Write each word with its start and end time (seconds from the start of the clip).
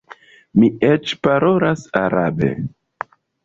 Mi 0.61 0.69
eĉ 0.87 1.13
parolas 1.29 1.87
arabe. 2.03 2.53